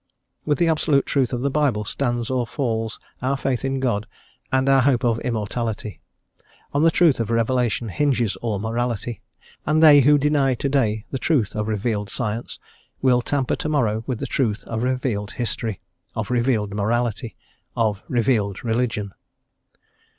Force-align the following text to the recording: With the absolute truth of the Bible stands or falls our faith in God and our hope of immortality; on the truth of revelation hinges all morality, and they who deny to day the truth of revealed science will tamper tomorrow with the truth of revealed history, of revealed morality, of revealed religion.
With 0.45 0.57
the 0.57 0.67
absolute 0.67 1.05
truth 1.05 1.31
of 1.31 1.41
the 1.41 1.51
Bible 1.51 1.83
stands 1.85 2.31
or 2.31 2.47
falls 2.47 2.99
our 3.21 3.37
faith 3.37 3.63
in 3.63 3.79
God 3.79 4.07
and 4.51 4.67
our 4.67 4.81
hope 4.81 5.03
of 5.05 5.19
immortality; 5.19 6.01
on 6.73 6.81
the 6.81 6.89
truth 6.89 7.19
of 7.19 7.29
revelation 7.29 7.89
hinges 7.89 8.35
all 8.37 8.57
morality, 8.57 9.21
and 9.63 9.83
they 9.83 9.99
who 9.99 10.17
deny 10.17 10.55
to 10.55 10.67
day 10.67 11.05
the 11.11 11.19
truth 11.19 11.53
of 11.55 11.67
revealed 11.67 12.09
science 12.09 12.57
will 13.03 13.21
tamper 13.21 13.55
tomorrow 13.55 14.03
with 14.07 14.17
the 14.19 14.25
truth 14.25 14.63
of 14.63 14.81
revealed 14.81 15.33
history, 15.33 15.81
of 16.15 16.31
revealed 16.31 16.73
morality, 16.73 17.35
of 17.77 18.01
revealed 18.07 18.63
religion. 18.63 19.13